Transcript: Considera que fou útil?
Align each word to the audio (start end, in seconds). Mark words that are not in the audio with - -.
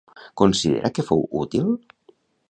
Considera 0.41 0.91
que 0.95 1.05
fou 1.09 1.21
útil? 1.43 1.69